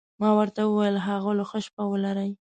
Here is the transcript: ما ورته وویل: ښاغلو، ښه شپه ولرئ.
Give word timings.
ما 0.21 0.29
ورته 0.37 0.61
وویل: 0.65 0.95
ښاغلو، 1.05 1.43
ښه 1.49 1.59
شپه 1.65 1.83
ولرئ. 1.91 2.31